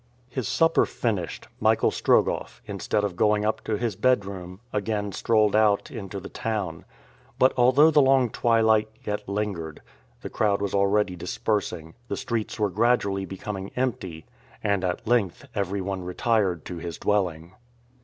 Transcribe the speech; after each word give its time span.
His 0.31 0.47
supper 0.47 0.87
finished, 0.87 1.47
Michael 1.59 1.91
Strogoff, 1.91 2.59
instead 2.65 3.03
of 3.03 3.15
going 3.15 3.45
up 3.45 3.63
to 3.65 3.77
his 3.77 3.95
bedroom, 3.95 4.59
again 4.73 5.11
strolled 5.11 5.55
out 5.55 5.91
into 5.91 6.19
the 6.19 6.27
town. 6.27 6.85
But, 7.37 7.53
although 7.55 7.91
the 7.91 8.01
long 8.01 8.31
twilight 8.31 8.89
yet 9.03 9.29
lingered, 9.29 9.83
the 10.23 10.29
crowd 10.31 10.59
was 10.59 10.73
already 10.73 11.15
dispersing, 11.15 11.93
the 12.07 12.17
streets 12.17 12.59
were 12.59 12.71
gradually 12.71 13.25
becoming 13.25 13.69
empty, 13.75 14.25
and 14.63 14.83
at 14.83 15.05
length 15.07 15.45
everyone 15.53 16.01
retired 16.01 16.65
to 16.65 16.77
his 16.77 16.97
dwelling. 16.97 17.53